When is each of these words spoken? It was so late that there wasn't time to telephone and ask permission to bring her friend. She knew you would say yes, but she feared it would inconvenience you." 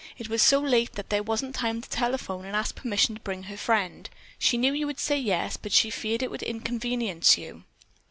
It 0.17 0.29
was 0.29 0.41
so 0.41 0.59
late 0.59 0.93
that 0.93 1.11
there 1.11 1.21
wasn't 1.21 1.53
time 1.53 1.79
to 1.79 1.87
telephone 1.87 2.43
and 2.43 2.55
ask 2.55 2.75
permission 2.75 3.13
to 3.13 3.21
bring 3.21 3.43
her 3.43 3.55
friend. 3.55 4.09
She 4.39 4.57
knew 4.57 4.73
you 4.73 4.87
would 4.87 4.99
say 4.99 5.19
yes, 5.19 5.57
but 5.57 5.71
she 5.71 5.91
feared 5.91 6.23
it 6.23 6.31
would 6.31 6.41
inconvenience 6.41 7.37
you." 7.37 7.65